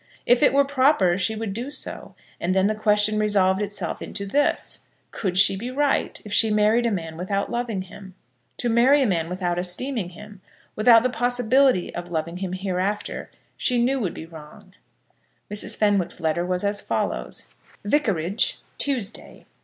If 0.25 0.41
it 0.41 0.51
were 0.51 0.65
proper, 0.65 1.15
she 1.15 1.35
would 1.35 1.53
do 1.53 1.69
so; 1.69 2.15
and 2.39 2.55
then 2.55 2.65
the 2.65 2.73
question 2.73 3.19
resolved 3.19 3.61
itself 3.61 4.01
into 4.01 4.25
this; 4.25 4.79
Could 5.11 5.37
she 5.37 5.55
be 5.55 5.69
right 5.69 6.19
if 6.25 6.33
she 6.33 6.49
married 6.49 6.87
a 6.87 6.91
man 6.91 7.17
without 7.17 7.51
loving 7.51 7.83
him? 7.83 8.15
To 8.57 8.67
marry 8.67 9.03
a 9.03 9.05
man 9.05 9.29
without 9.29 9.59
esteeming 9.59 10.09
him, 10.09 10.41
without 10.75 11.03
the 11.03 11.11
possibility 11.11 11.93
of 11.93 12.09
loving 12.09 12.37
him 12.37 12.53
hereafter, 12.53 13.29
she 13.55 13.77
knew 13.79 13.99
would 13.99 14.15
be 14.15 14.25
wrong. 14.25 14.73
Mrs. 15.51 15.77
Fenwick's 15.77 16.19
letter 16.19 16.47
was 16.47 16.63
as 16.63 16.81
follows; 16.81 17.51
Vicarage, 17.85 18.57
Tuesday. 18.79 19.45